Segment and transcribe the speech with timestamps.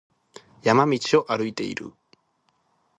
[0.63, 1.93] 山道を歩いている。